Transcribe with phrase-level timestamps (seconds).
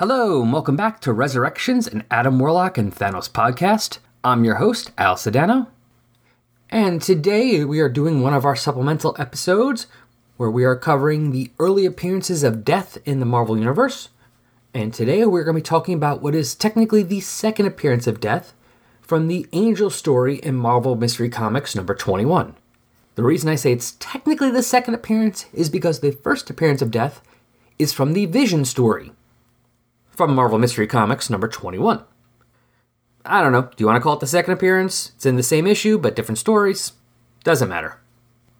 [0.00, 3.98] Hello, and welcome back to Resurrections, and Adam Warlock and Thanos podcast.
[4.24, 5.66] I'm your host, Al Sedano.
[6.70, 9.88] And today we are doing one of our supplemental episodes
[10.38, 14.08] where we are covering the early appearances of death in the Marvel Universe.
[14.72, 18.20] And today we're going to be talking about what is technically the second appearance of
[18.20, 18.54] death
[19.02, 22.54] from the Angel story in Marvel Mystery Comics number 21.
[23.16, 26.90] The reason I say it's technically the second appearance is because the first appearance of
[26.90, 27.20] death
[27.78, 29.12] is from the Vision story
[30.20, 32.04] from Marvel Mystery Comics number 21.
[33.24, 35.12] I don't know, do you want to call it the second appearance?
[35.16, 36.92] It's in the same issue, but different stories.
[37.42, 37.98] Doesn't matter.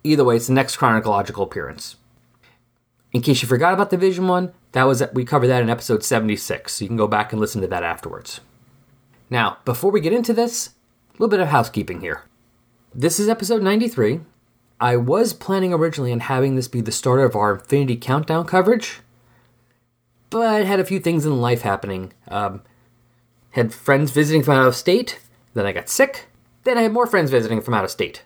[0.02, 1.96] Either way, it's the next chronological appearance.
[3.12, 6.02] In case you forgot about the Vision one, that was we covered that in episode
[6.02, 8.40] 76, so you can go back and listen to that afterwards.
[9.28, 10.68] Now, before we get into this,
[11.10, 12.22] a little bit of housekeeping here.
[12.94, 14.20] This is episode 93.
[14.80, 19.02] I was planning originally on having this be the start of our Infinity Countdown coverage,
[20.30, 22.12] but had a few things in life happening.
[22.28, 22.62] Um,
[23.50, 25.20] had friends visiting from out of state,
[25.54, 26.28] then I got sick,
[26.64, 28.22] then I had more friends visiting from out of state.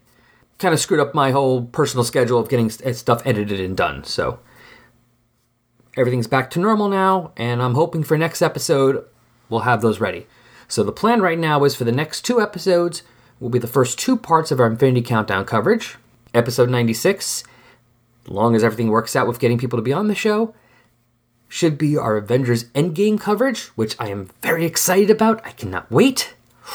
[0.58, 4.38] Kind of screwed up my whole personal schedule of getting stuff edited and done, so
[5.96, 9.04] everything's back to normal now, and I'm hoping for next episode
[9.48, 10.26] we'll have those ready.
[10.68, 13.02] So the plan right now is for the next two episodes
[13.40, 15.96] will be the first two parts of our Infinity Countdown coverage.
[16.32, 17.44] Episode 96,
[18.26, 20.54] long as everything works out with getting people to be on the show,
[21.54, 25.40] should be our Avengers Endgame coverage, which I am very excited about.
[25.46, 26.34] I cannot wait.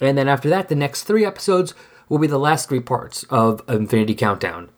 [0.00, 1.72] And then after that, the next three episodes
[2.08, 4.70] will be the last three parts of Infinity Countdown.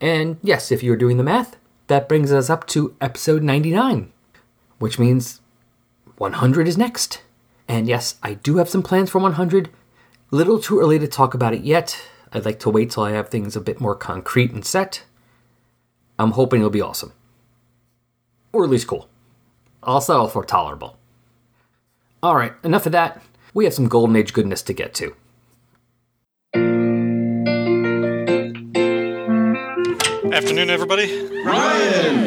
[0.00, 4.10] And yes, if you're doing the math, that brings us up to episode 99,
[4.78, 5.42] which means
[6.16, 7.20] 100 is next.
[7.68, 9.68] And yes, I do have some plans for 100.
[10.30, 12.00] Little too early to talk about it yet.
[12.32, 15.04] I'd like to wait till I have things a bit more concrete and set.
[16.18, 17.12] I'm hoping it'll be awesome
[18.56, 19.08] or at least cool.
[19.82, 20.96] I'll settle for tolerable.
[22.22, 23.22] Alright, enough of that.
[23.52, 25.14] We have some Golden Age goodness to get to.
[30.32, 31.28] Afternoon, everybody.
[31.44, 32.26] Ryan!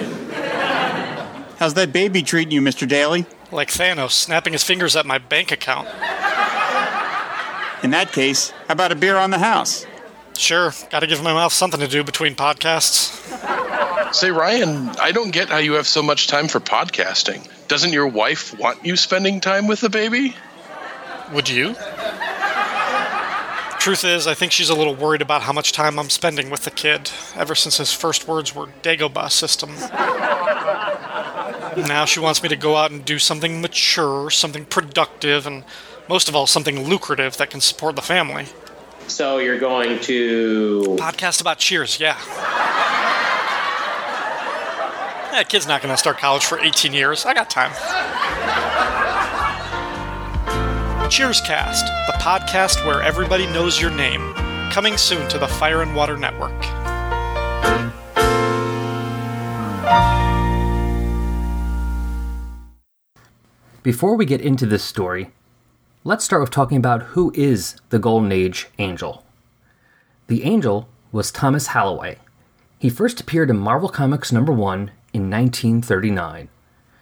[1.58, 2.88] How's that baby treating you, Mr.
[2.88, 3.26] Daly?
[3.52, 5.88] Like Thanos, snapping his fingers at my bank account.
[7.84, 9.86] In that case, how about a beer on the house?
[10.38, 13.49] Sure, gotta give my mouth something to do between podcasts.
[14.12, 17.48] Say, Ryan, I don't get how you have so much time for podcasting.
[17.68, 20.36] Doesn't your wife want you spending time with the baby?
[21.32, 21.76] Would you?
[23.80, 26.64] Truth is, I think she's a little worried about how much time I'm spending with
[26.64, 29.76] the kid, ever since his first words were Dagobah system.
[31.88, 35.64] now she wants me to go out and do something mature, something productive, and
[36.10, 38.48] most of all, something lucrative that can support the family.
[39.08, 40.98] So you're going to.
[41.00, 42.18] Podcast about cheers, yeah.
[45.32, 47.24] That kid's not going to start college for 18 years.
[47.24, 47.72] I got time.
[51.10, 54.34] Cheers Cast, the podcast where everybody knows your name.
[54.72, 56.60] Coming soon to the Fire and Water Network.
[63.84, 65.32] Before we get into this story,
[66.04, 69.24] let's start with talking about who is the Golden Age Angel.
[70.28, 72.18] The Angel was Thomas Holloway.
[72.80, 76.50] He first appeared in Marvel Comics number 1 in 1939.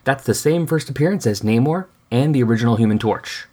[0.03, 3.47] That's the same first appearance as Namor and the original Human Torch.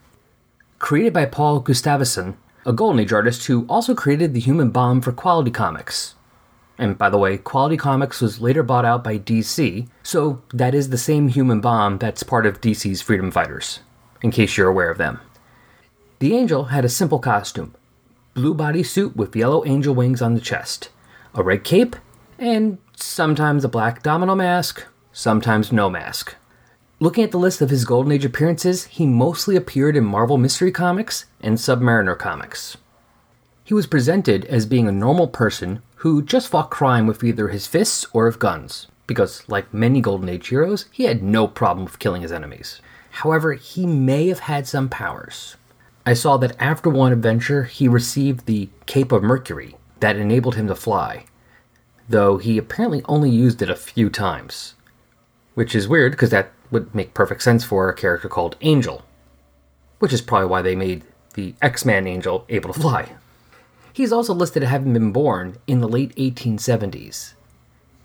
[0.78, 2.36] Created by Paul Gustavson,
[2.66, 6.14] a Golden Age artist who also created the Human Bomb for Quality Comics.
[6.78, 10.90] And by the way, Quality Comics was later bought out by DC, so that is
[10.90, 13.80] the same Human Bomb that's part of DC's Freedom Fighters,
[14.22, 15.20] in case you're aware of them.
[16.18, 17.74] The Angel had a simple costume
[18.34, 20.88] blue bodysuit with yellow angel wings on the chest,
[21.34, 21.96] a red cape,
[22.38, 26.34] and sometimes a black domino mask, sometimes no mask.
[27.00, 30.72] Looking at the list of his Golden Age appearances, he mostly appeared in Marvel Mystery
[30.72, 32.76] Comics and Submariner Comics.
[33.64, 37.66] He was presented as being a normal person who just fought crime with either his
[37.66, 41.98] fists or with guns, because, like many Golden Age heroes, he had no problem with
[41.98, 42.80] killing his enemies.
[43.10, 45.56] However, he may have had some powers.
[46.06, 50.66] I saw that after one adventure, he received the Cape of Mercury that enabled him
[50.68, 51.24] to fly,
[52.08, 54.74] though he apparently only used it a few times.
[55.54, 59.02] Which is weird because that would make perfect sense for a character called Angel,
[59.98, 61.04] which is probably why they made
[61.34, 63.12] the X Man Angel able to fly.
[63.92, 67.34] He's also listed as having been born in the late 1870s.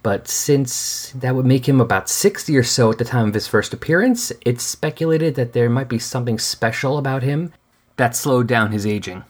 [0.04, 3.48] But since that would make him about 60 or so at the time of his
[3.48, 7.52] first appearance, it's speculated that there might be something special about him
[7.98, 9.24] that slowed down his aging.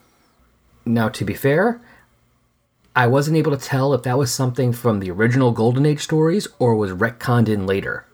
[0.86, 1.81] Now, to be fair,
[3.00, 6.50] I wasn't able to tell if that was something from the original Golden Age stories
[6.60, 8.06] or was retconned in later.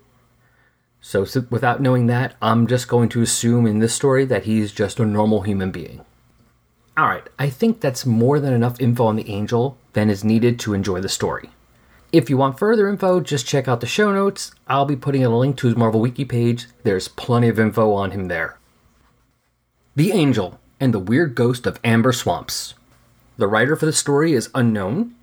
[1.01, 4.71] So, s without knowing that, I'm just going to assume in this story that he's
[4.71, 6.05] just a normal human being.
[6.95, 10.75] Alright, I think that's more than enough info on the angel than is needed to
[10.75, 11.49] enjoy the story.
[12.11, 14.51] If you want further info, just check out the show notes.
[14.67, 16.67] I'll be putting a link to his Marvel Wiki page.
[16.83, 18.59] There's plenty of info on him there.
[19.95, 22.75] The Angel and the Weird Ghost of Amber Swamps.
[23.37, 25.13] The writer for the story is unknown,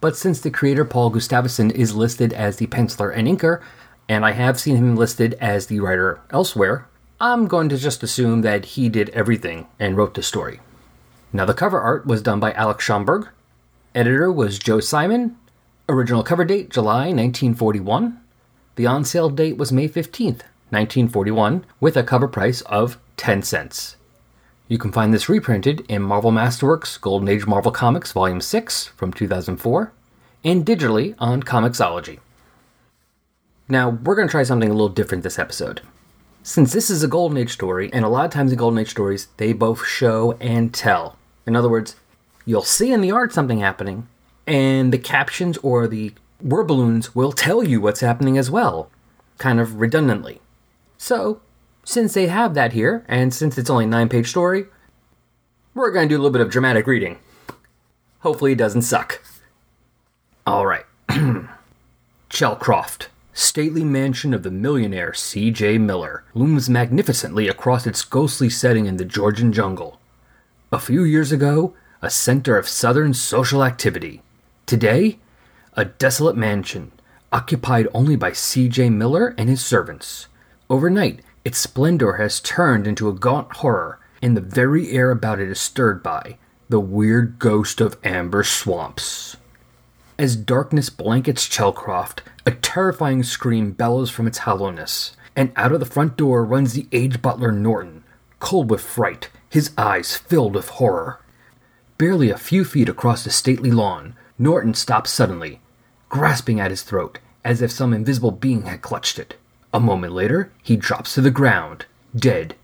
[0.00, 3.60] but since the creator Paul Gustavson is listed as the penciler and inker,
[4.08, 6.86] and I have seen him listed as the writer elsewhere,
[7.20, 10.60] I'm going to just assume that he did everything and wrote the story.
[11.34, 13.28] Now, the cover art was done by Alex Schomburg.
[13.94, 15.36] Editor was Joe Simon.
[15.86, 18.18] Original cover date July 1941.
[18.76, 23.96] The on sale date was May 15th, 1941, with a cover price of 10 cents.
[24.70, 29.12] You can find this reprinted in Marvel Masterworks Golden Age Marvel Comics Volume 6 from
[29.12, 29.92] 2004
[30.44, 32.20] and digitally on Comixology.
[33.68, 35.80] Now, we're going to try something a little different this episode.
[36.44, 38.90] Since this is a Golden Age story, and a lot of times in Golden Age
[38.90, 41.18] stories, they both show and tell.
[41.48, 41.96] In other words,
[42.46, 44.06] you'll see in the art something happening,
[44.46, 48.88] and the captions or the word balloons will tell you what's happening as well,
[49.36, 50.40] kind of redundantly.
[50.96, 51.40] So,
[51.84, 54.66] since they have that here, and since it's only a nine page story,
[55.74, 57.18] we're going to do a little bit of dramatic reading.
[58.20, 59.22] Hopefully, it doesn't suck.
[60.46, 60.84] Alright.
[62.28, 65.78] Chelcroft, stately mansion of the millionaire C.J.
[65.78, 70.00] Miller, looms magnificently across its ghostly setting in the Georgian jungle.
[70.72, 74.22] A few years ago, a center of southern social activity.
[74.66, 75.18] Today,
[75.74, 76.92] a desolate mansion,
[77.32, 78.90] occupied only by C.J.
[78.90, 80.26] Miller and his servants.
[80.68, 85.48] Overnight, its splendor has turned into a gaunt horror, and the very air about it
[85.50, 86.36] is stirred by
[86.68, 89.36] the weird ghost of amber swamps.
[90.18, 95.86] As darkness blankets Chelcroft, a terrifying scream bellows from its hollowness, and out of the
[95.86, 98.04] front door runs the aged butler Norton,
[98.38, 101.18] cold with fright, his eyes filled with horror.
[101.98, 105.60] Barely a few feet across the stately lawn, Norton stops suddenly,
[106.08, 109.36] grasping at his throat as if some invisible being had clutched it.
[109.72, 112.56] A moment later, he drops to the ground, dead,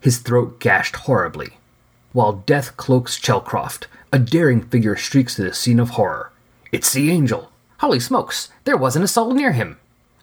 [0.00, 1.58] his throat gashed horribly.
[2.12, 6.30] While death cloaks Chelcroft, a daring figure streaks to the scene of horror.
[6.70, 7.50] It's the angel.
[7.78, 9.78] Holy smokes, there wasn't a soul near him.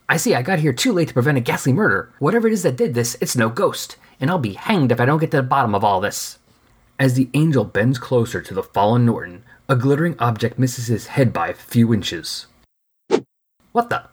[0.08, 2.12] I see I got here too late to prevent a ghastly murder.
[2.20, 5.06] Whatever it is that did this, it's no ghost, and I'll be hanged if I
[5.06, 6.40] don't get to the bottom of all this.
[6.98, 11.32] As the angel bends closer to the fallen Norton, a glittering object misses his head
[11.32, 12.48] by a few inches.
[13.72, 14.06] What the?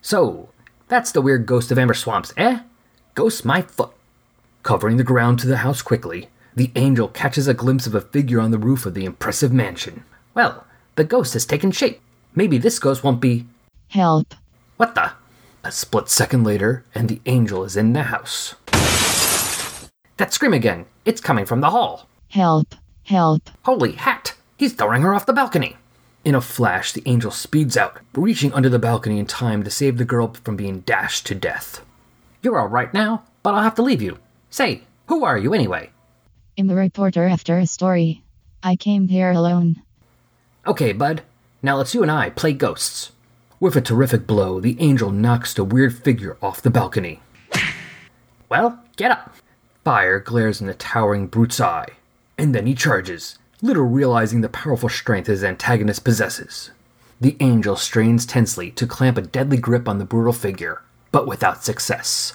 [0.00, 0.50] So,
[0.90, 2.60] that's the weird ghost of Amber Swamps, eh?
[3.14, 3.92] Ghost my foot.
[4.64, 8.40] Covering the ground to the house quickly, the angel catches a glimpse of a figure
[8.40, 10.04] on the roof of the impressive mansion.
[10.34, 12.00] Well, the ghost has taken shape.
[12.34, 13.46] Maybe this ghost won't be.
[13.88, 14.34] Help.
[14.76, 15.12] What the?
[15.62, 18.56] A split second later, and the angel is in the house.
[20.16, 20.86] That scream again.
[21.04, 22.08] It's coming from the hall.
[22.28, 22.74] Help.
[23.04, 23.48] Help.
[23.62, 24.34] Holy hat!
[24.56, 25.76] He's throwing her off the balcony.
[26.22, 29.96] In a flash, the angel speeds out, reaching under the balcony in time to save
[29.96, 31.82] the girl from being dashed to death.
[32.42, 34.18] You're all right now, but I'll have to leave you.
[34.50, 35.90] Say, who are you anyway?
[36.58, 38.22] I'm the reporter after a story.
[38.62, 39.82] I came here alone.
[40.66, 41.22] Okay, bud.
[41.62, 43.12] Now let's you and I play ghosts.
[43.58, 47.20] With a terrific blow, the angel knocks the weird figure off the balcony.
[48.50, 49.34] Well, get up.
[49.84, 51.88] Fire glares in the towering brute's eye,
[52.36, 56.70] and then he charges, little realizing the powerful strength his antagonist possesses.
[57.20, 61.62] The angel strains tensely to clamp a deadly grip on the brutal figure, but without
[61.62, 62.34] success.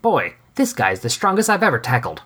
[0.00, 2.22] Boy, this guy's the strongest I've ever tackled.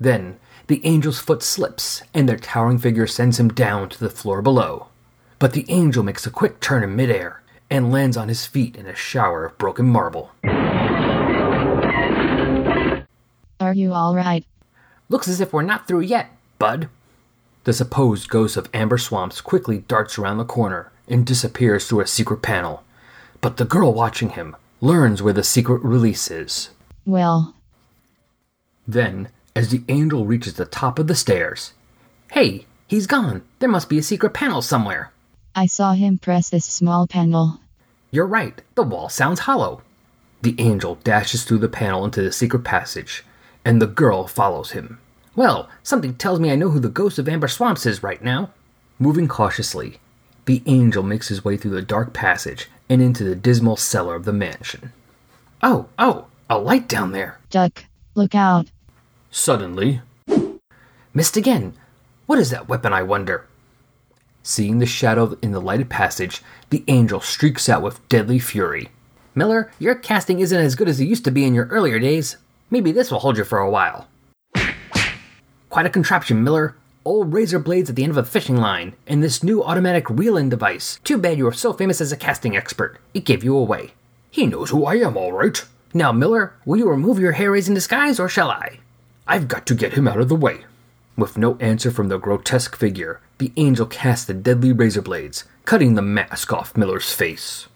[0.00, 4.40] Then, the angel's foot slips, and their towering figure sends him down to the floor
[4.40, 4.88] below.
[5.38, 8.86] But the angel makes a quick turn in midair and lands on his feet in
[8.86, 10.30] a shower of broken marble.
[13.60, 14.46] Are you alright?
[15.08, 16.88] Looks as if we're not through yet, bud.
[17.68, 22.06] The supposed ghost of Amber Swamps quickly darts around the corner and disappears through a
[22.06, 22.82] secret panel.
[23.42, 26.70] But the girl watching him learns where the secret release is.
[27.04, 27.54] Well,
[28.86, 31.74] Then, as the angel reaches the top of the stairs,
[32.32, 33.42] hey, he's gone.
[33.58, 35.12] There must be a secret panel somewhere.
[35.54, 37.60] I saw him press this small panel.
[38.10, 39.82] You're right, the wall sounds hollow.
[40.40, 43.26] The angel dashes through the panel into the secret passage,
[43.62, 45.00] and the girl follows him.
[45.38, 48.50] Well, something tells me I know who the ghost of Amber Swamps is right now.
[48.98, 50.00] Moving cautiously,
[50.46, 54.24] the angel makes his way through the dark passage and into the dismal cellar of
[54.24, 54.92] the mansion.
[55.62, 57.38] Oh, oh, a light down there.
[57.50, 57.84] Duck,
[58.16, 58.72] look out.
[59.30, 60.00] Suddenly,
[61.14, 61.74] missed again.
[62.26, 63.46] What is that weapon, I wonder?
[64.42, 68.88] Seeing the shadow in the lighted passage, the angel streaks out with deadly fury.
[69.36, 72.38] Miller, your casting isn't as good as it used to be in your earlier days.
[72.72, 74.08] Maybe this will hold you for a while.
[75.70, 76.76] Quite a contraption, Miller.
[77.04, 80.48] Old razor blades at the end of a fishing line, and this new automatic reel-in
[80.48, 80.98] device.
[81.04, 82.98] Too bad you were so famous as a casting expert.
[83.12, 83.92] It gave you away.
[84.30, 85.62] He knows who I am, all right.
[85.92, 88.80] Now, Miller, will you remove your hair raising disguise, or shall I?
[89.26, 90.64] I've got to get him out of the way.
[91.16, 95.94] With no answer from the grotesque figure, the angel cast the deadly razor blades, cutting
[95.94, 97.68] the mask off Miller's face.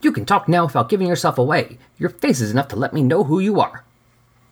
[0.00, 1.78] You can talk now without giving yourself away.
[1.98, 3.84] Your face is enough to let me know who you are.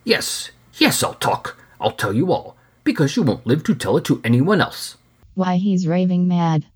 [0.04, 1.56] Yes, yes, I'll talk.
[1.82, 4.96] I'll tell you all, because you won't live to tell it to anyone else.
[5.34, 6.66] Why, he's raving mad.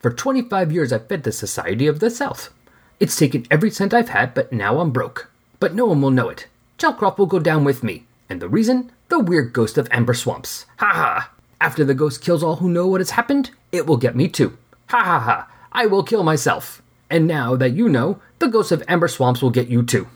[0.00, 2.52] For 25 years, I've fed the Society of the South.
[2.98, 5.30] It's taken every cent I've had, but now I'm broke.
[5.60, 6.46] But no one will know it.
[6.78, 8.04] Chalcroft will go down with me.
[8.28, 8.90] And the reason?
[9.08, 10.66] The weird ghost of Amber Swamps.
[10.78, 11.30] Ha ha!
[11.60, 14.58] After the ghost kills all who know what has happened, it will get me too.
[14.88, 15.50] Ha ha ha!
[15.72, 16.82] I will kill myself.
[17.08, 20.08] And now that you know, the ghost of Amber Swamps will get you too.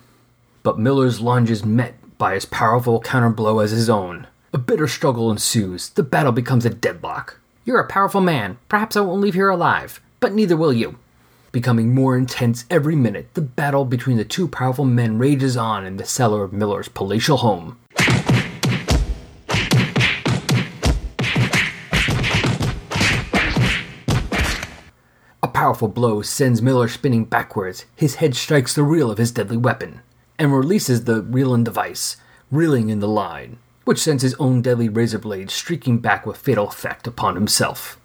[0.63, 4.27] But Miller's lunge is met by as powerful a counterblow as his own.
[4.53, 5.91] A bitter struggle ensues.
[5.91, 7.39] The battle becomes a deadlock.
[7.65, 8.59] You're a powerful man.
[8.69, 10.99] Perhaps I won't leave here alive, but neither will you.
[11.53, 15.99] Becoming more intense every minute, the battle between the two powerful men rages on in
[15.99, 17.79] the cellar of Miller's palatial home.
[25.45, 27.85] A powerful blow sends Miller spinning backwards.
[27.95, 30.01] His head strikes the reel of his deadly weapon
[30.41, 32.17] and releases the reel-in device,
[32.51, 36.69] reeling in the line, which sends his own deadly razor blade streaking back with fatal
[36.69, 37.99] effect upon himself.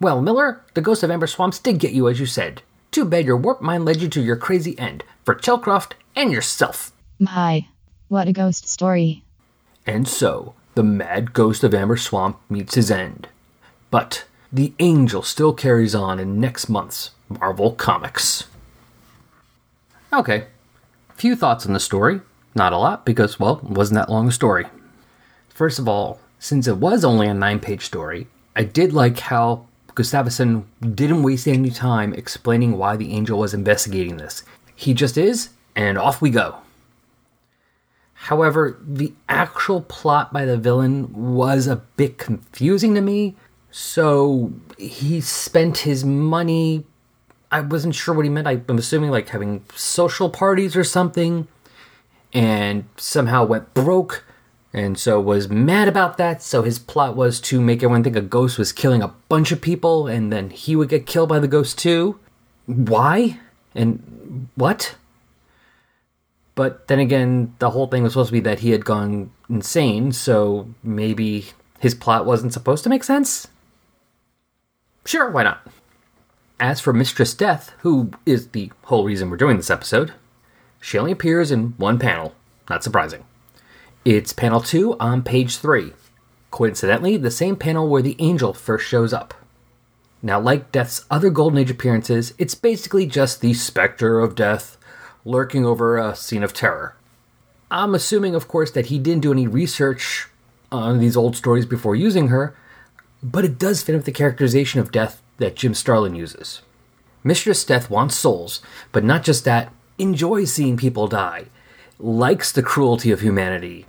[0.00, 2.62] Well, Miller, the ghost of Amber Swamps did get you as you said.
[2.90, 6.92] Too bad your warp mind led you to your crazy end, for Chelcroft and yourself.
[7.18, 7.66] My,
[8.08, 9.22] what a ghost story.
[9.86, 13.28] And so, the mad ghost of Amber Swamp meets his end.
[13.90, 18.44] But the angel still carries on in next month's Marvel Comics.
[20.12, 20.46] Okay,
[21.14, 22.20] few thoughts on the story.
[22.54, 24.66] Not a lot, because, well, it wasn't that long a story.
[25.48, 28.26] First of all, since it was only a nine page story,
[28.56, 30.64] I did like how Gustavson
[30.94, 34.42] didn't waste any time explaining why the angel was investigating this.
[34.74, 36.56] He just is, and off we go.
[38.14, 43.34] However, the actual plot by the villain was a bit confusing to me.
[43.70, 46.84] So he spent his money.
[47.50, 48.46] I wasn't sure what he meant.
[48.46, 51.48] I'm assuming like having social parties or something,
[52.32, 54.24] and somehow went broke,
[54.72, 56.42] and so was mad about that.
[56.42, 59.60] So his plot was to make everyone think a ghost was killing a bunch of
[59.60, 62.18] people, and then he would get killed by the ghost too.
[62.66, 63.40] Why?
[63.74, 64.96] And what?
[66.54, 70.12] But then again, the whole thing was supposed to be that he had gone insane,
[70.12, 71.46] so maybe
[71.78, 73.48] his plot wasn't supposed to make sense?
[75.06, 75.66] Sure, why not?
[76.60, 80.12] As for Mistress Death, who is the whole reason we're doing this episode,
[80.80, 82.34] she only appears in one panel.
[82.68, 83.24] Not surprising.
[84.04, 85.92] It's panel 2 on page 3.
[86.50, 89.34] Coincidentally, the same panel where the angel first shows up.
[90.22, 94.76] Now, like Death's other Golden Age appearances, it's basically just the specter of death
[95.24, 96.96] lurking over a scene of terror.
[97.70, 100.28] I'm assuming, of course, that he didn't do any research
[100.72, 102.54] on these old stories before using her,
[103.22, 106.62] but it does fit with the characterization of Death that Jim Starlin uses.
[107.22, 111.46] Mistress Death wants souls, but not just that, enjoys seeing people die,
[111.98, 113.86] likes the cruelty of humanity.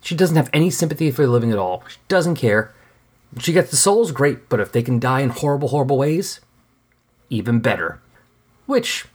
[0.00, 1.84] She doesn't have any sympathy for the living at all.
[1.88, 2.72] She doesn't care.
[3.38, 6.40] She gets the souls, great, but if they can die in horrible, horrible ways,
[7.30, 8.00] even better.
[8.66, 9.06] Which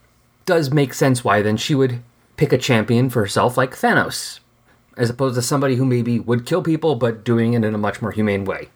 [0.46, 2.02] does make sense why then she would
[2.38, 4.40] pick a champion for herself like Thanos,
[4.96, 8.02] as opposed to somebody who maybe would kill people but doing it in a much
[8.02, 8.70] more humane way.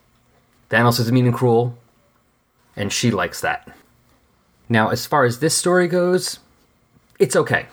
[0.70, 1.78] Thanos is mean and cruel,
[2.76, 3.70] and she likes that.
[4.70, 6.40] Now, as far as this story goes,
[7.22, 7.68] it's okay.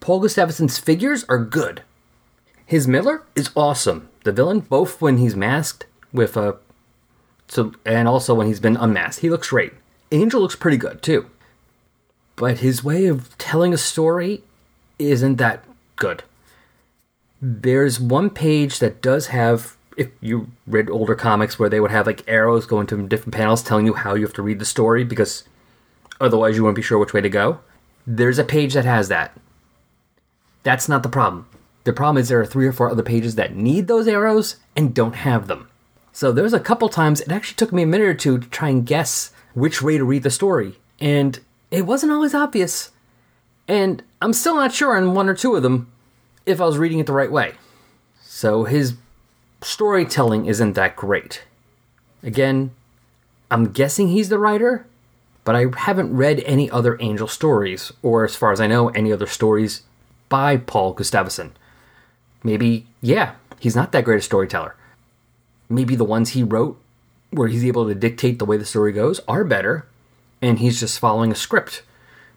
[0.00, 1.82] Paul Gustavson's figures are good.
[2.66, 4.08] His Miller is awesome.
[4.24, 6.56] The villain, both when he's masked with a,
[7.46, 9.72] so and also when he's been unmasked, he looks great.
[10.10, 11.30] Angel looks pretty good too.
[12.34, 14.42] But his way of telling a story
[14.98, 15.64] isn't that
[15.94, 16.24] good.
[17.40, 22.06] There's one page that does have, if you read older comics, where they would have
[22.06, 25.04] like arrows going to different panels telling you how you have to read the story
[25.04, 25.44] because
[26.20, 27.60] otherwise you wouldn't be sure which way to go.
[28.12, 29.38] There's a page that has that.
[30.64, 31.46] That's not the problem.
[31.84, 34.92] The problem is there are three or four other pages that need those arrows and
[34.92, 35.68] don't have them.
[36.12, 38.68] So there's a couple times it actually took me a minute or two to try
[38.68, 41.38] and guess which way to read the story, and
[41.70, 42.90] it wasn't always obvious.
[43.68, 45.92] And I'm still not sure on one or two of them
[46.46, 47.54] if I was reading it the right way.
[48.22, 48.94] So his
[49.62, 51.44] storytelling isn't that great.
[52.24, 52.72] Again,
[53.52, 54.84] I'm guessing he's the writer,
[55.44, 59.12] but I haven't read any other Angel stories, or as far as I know, any
[59.12, 59.82] other stories
[60.28, 61.50] by Paul Gustavson.
[62.42, 64.76] Maybe, yeah, he's not that great a storyteller.
[65.68, 66.80] Maybe the ones he wrote,
[67.30, 69.86] where he's able to dictate the way the story goes, are better,
[70.42, 71.82] and he's just following a script.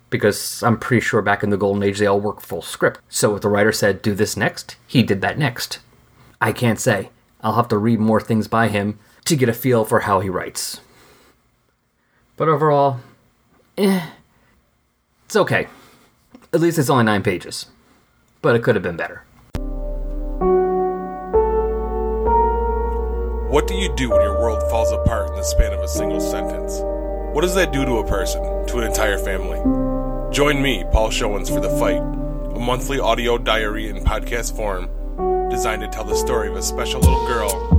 [0.09, 2.99] Because I'm pretty sure back in the Golden Age they all work full script.
[3.09, 5.79] So if the writer said, do this next, he did that next.
[6.39, 7.09] I can't say.
[7.41, 10.29] I'll have to read more things by him to get a feel for how he
[10.29, 10.81] writes.
[12.35, 12.99] But overall,
[13.77, 14.09] eh,
[15.25, 15.67] it's okay.
[16.51, 17.67] At least it's only nine pages.
[18.41, 19.23] But it could have been better.
[23.49, 26.19] What do you do when your world falls apart in the span of a single
[26.19, 26.79] sentence?
[27.33, 29.59] What does that do to a person, to an entire family?
[30.33, 34.89] Join me, Paul Showens, for The Fight, a monthly audio diary in podcast form
[35.51, 37.72] designed to tell the story of a special little girl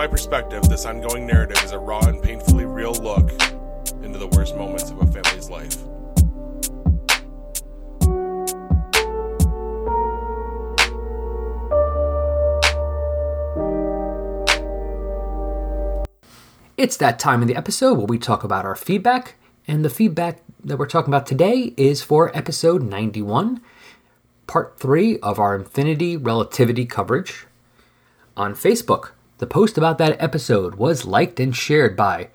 [0.00, 3.30] my perspective, this ongoing narrative is a raw and painfully real look
[4.02, 5.76] into the worst moments of a family's life.
[16.78, 19.34] It's that time in the episode where we talk about our feedback,
[19.68, 23.60] and the feedback that we're talking about today is for episode 91,
[24.46, 27.44] part 3 of our Infinity Relativity coverage.
[28.34, 32.28] On Facebook, the post about that episode was liked and shared by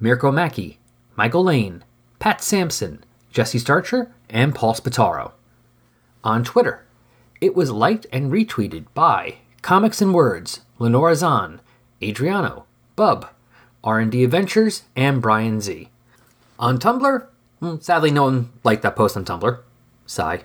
[0.00, 0.80] Mirko Mackey,
[1.14, 1.84] Michael Lane,
[2.18, 5.30] Pat Sampson, Jesse Starcher, and Paul Spataro.
[6.24, 6.84] On Twitter,
[7.40, 11.60] it was liked and retweeted by Comics and Words, Lenora Zahn,
[12.02, 12.66] Adriano,
[12.96, 13.28] Bub,
[13.84, 15.88] R&D Adventures, and Brian Z.
[16.58, 17.26] On Tumblr,
[17.60, 19.60] hmm, sadly no one liked that post on Tumblr.
[20.06, 20.42] Sigh.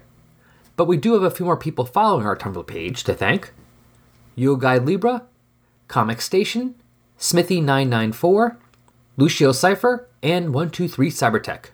[0.75, 3.51] But we do have a few more people following our Tumblr page to thank.
[4.35, 5.23] Yule Guide Libra,
[5.87, 6.75] Comic Station,
[7.19, 8.57] Smithy994,
[9.17, 11.65] Lucio Cipher, and 123 Cybertech.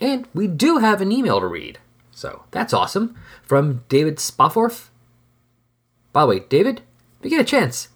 [0.00, 1.78] And we do have an email to read.
[2.10, 3.16] So that's awesome.
[3.42, 4.88] From David Spofforth.
[6.12, 6.82] By the way, David,
[7.18, 7.88] if you get a chance,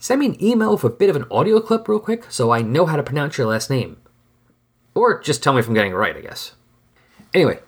[0.00, 2.62] send me an email with a bit of an audio clip real quick so I
[2.62, 3.98] know how to pronounce your last name.
[4.94, 6.54] Or just tell me if I'm getting it right, I guess.
[7.32, 7.60] Anyway,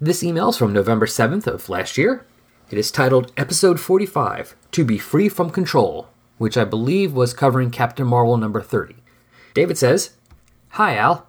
[0.00, 2.26] this email is from November 7th of last year.
[2.70, 6.08] It is titled Episode 45 To Be Free from Control,
[6.40, 8.96] which I believe was covering Captain Marvel number 30.
[9.52, 10.14] David says,
[10.70, 11.26] Hi, Al.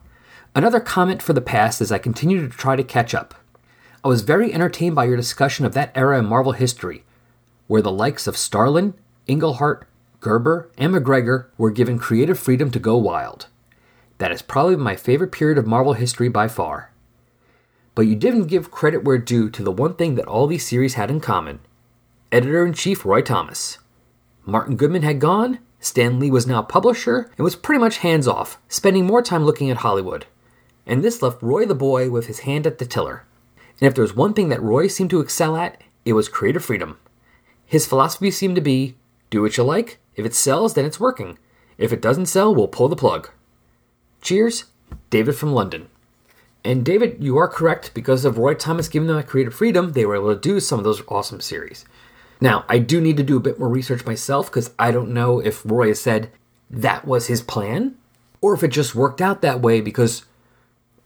[0.55, 3.35] Another comment for the past as I continue to try to catch up.
[4.05, 7.03] I was very entertained by your discussion of that era in Marvel history,
[7.67, 8.93] where the likes of Starlin,
[9.27, 9.85] Englehart,
[10.21, 13.47] Gerber, and McGregor were given creative freedom to go wild.
[14.17, 16.93] That is probably my favorite period of Marvel history by far.
[17.95, 20.93] But you didn't give credit where due to the one thing that all these series
[20.93, 21.59] had in common
[22.31, 23.77] editor in chief Roy Thomas.
[24.45, 28.59] Martin Goodman had gone, Stan Lee was now publisher, and was pretty much hands off,
[28.67, 30.25] spending more time looking at Hollywood.
[30.85, 33.25] And this left Roy the boy with his hand at the tiller.
[33.79, 36.65] And if there was one thing that Roy seemed to excel at, it was creative
[36.65, 36.97] freedom.
[37.65, 38.95] His philosophy seemed to be
[39.29, 41.37] do what you like, if it sells, then it's working.
[41.77, 43.29] If it doesn't sell, we'll pull the plug.
[44.21, 44.65] Cheers,
[45.09, 45.87] David from London.
[46.63, 47.93] And David, you are correct.
[47.93, 50.77] Because of Roy Thomas giving them that creative freedom, they were able to do some
[50.77, 51.85] of those awesome series.
[52.41, 55.39] Now, I do need to do a bit more research myself because I don't know
[55.39, 56.31] if Roy has said
[56.71, 57.95] that was his plan
[58.41, 60.25] or if it just worked out that way because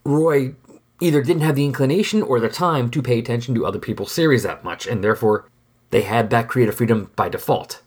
[0.06, 0.56] Roy
[1.02, 4.43] either didn't have the inclination or the time to pay attention to other people's series
[4.43, 5.50] that much, and therefore
[5.89, 7.82] they had that creative freedom by default.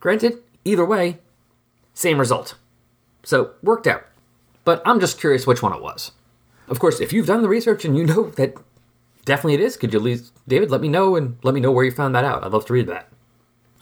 [0.00, 1.18] Granted, either way,
[1.94, 2.56] same result.
[3.22, 4.04] So, worked out.
[4.64, 6.12] But I'm just curious which one it was.
[6.68, 8.54] Of course, if you've done the research and you know that
[9.24, 11.72] definitely it is, could you at least, David, let me know and let me know
[11.72, 12.44] where you found that out.
[12.44, 13.08] I'd love to read that.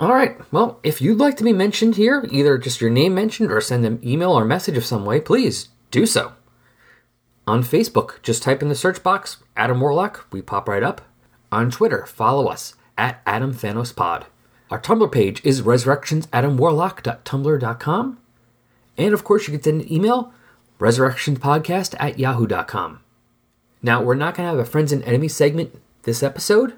[0.00, 3.52] All right, well, if you'd like to be mentioned here, either just your name mentioned
[3.52, 6.33] or send an email or message of some way, please do so.
[7.46, 11.02] On Facebook, just type in the search box Adam Warlock, we pop right up.
[11.50, 14.26] On Twitter, follow us at Adam Thanos Pod.
[14.70, 18.18] Our Tumblr page is resurrectionsadamwarlock.tumblr.com.
[18.96, 20.33] And of course, you can send an email,
[20.78, 23.01] resurrectionspodcast at yahoo.com.
[23.82, 26.74] Now, we're not going to have a friends and enemies segment this episode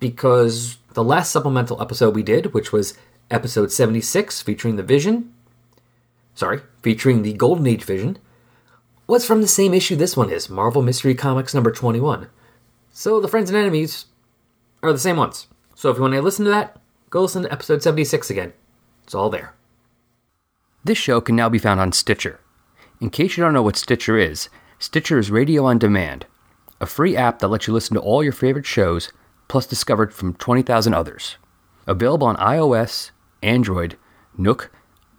[0.00, 2.94] because the last supplemental episode we did, which was
[3.30, 5.34] episode 76 featuring the Vision,
[6.34, 8.18] sorry, featuring the Golden Age Vision,
[9.06, 12.28] was from the same issue this one is Marvel Mystery Comics number 21.
[12.92, 14.06] So the friends and enemies
[14.82, 15.46] are the same ones.
[15.74, 16.80] So if you want to listen to that,
[17.10, 18.52] go listen to episode 76 again.
[19.04, 19.54] It's all there.
[20.84, 22.40] This show can now be found on Stitcher.
[23.00, 26.26] In case you don't know what Stitcher is, Stitcher is radio on demand,
[26.80, 29.12] a free app that lets you listen to all your favorite shows,
[29.48, 31.36] plus discovered from 20,000 others.
[31.86, 33.10] Available on iOS,
[33.42, 33.96] Android,
[34.36, 34.70] Nook,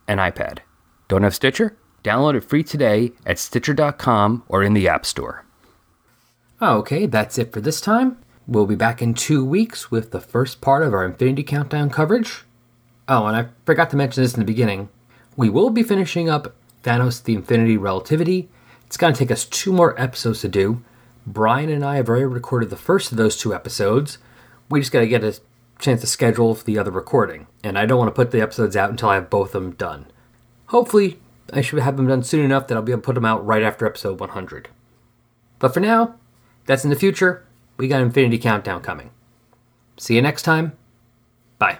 [0.08, 0.60] and iPad.
[1.08, 1.78] Don't have Stitcher?
[2.04, 5.46] Download it free today at Stitcher.com or in the App Store.
[6.62, 8.18] Okay, that's it for this time.
[8.48, 12.44] We'll be back in two weeks with the first part of our Infinity Countdown coverage.
[13.08, 14.90] Oh, and I forgot to mention this in the beginning.
[15.36, 18.50] We will be finishing up Thanos the Infinity Relativity.
[18.86, 20.84] It's going to take us two more episodes to do.
[21.26, 24.18] Brian and I have already recorded the first of those two episodes.
[24.70, 25.40] We just got to get a
[25.80, 27.48] chance to schedule the other recording.
[27.64, 29.72] And I don't want to put the episodes out until I have both of them
[29.72, 30.08] done.
[30.68, 31.20] Hopefully,
[31.52, 33.46] I should have them done soon enough that I'll be able to put them out
[33.46, 34.70] right after episode 100.
[35.58, 36.16] But for now,
[36.66, 37.46] that's in the future.
[37.78, 39.12] We got Infinity Countdown coming.
[39.98, 40.74] See you next time.
[41.58, 41.80] Bye.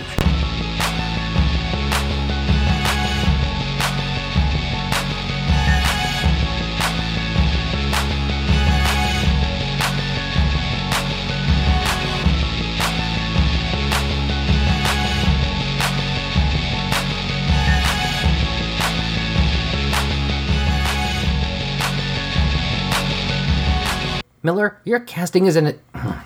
[24.43, 25.77] Miller, your casting isn't a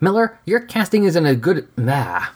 [0.00, 1.68] Miller, your casting isn't a good.
[1.76, 2.26] Nah.